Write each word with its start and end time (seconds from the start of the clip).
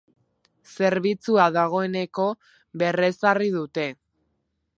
Zerbitzua 0.77 1.45
dagoeneko 1.57 2.27
berrezarri 2.85 3.53
dute. 3.59 3.87